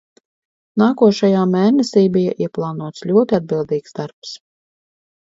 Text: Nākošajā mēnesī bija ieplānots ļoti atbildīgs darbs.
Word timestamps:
Nākošajā 0.81 1.41
mēnesī 1.49 2.01
bija 2.15 2.33
ieplānots 2.45 3.03
ļoti 3.11 3.37
atbildīgs 3.39 3.95
darbs. 4.01 4.33